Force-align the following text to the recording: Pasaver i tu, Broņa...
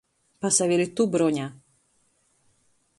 Pasaver 0.45 0.79
i 0.85 0.87
tu, 1.01 1.07
Broņa... 1.17 1.47